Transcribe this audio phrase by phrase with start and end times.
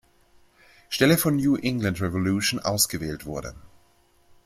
[0.89, 3.53] Stelle von New England Revolution ausgewählt wurde.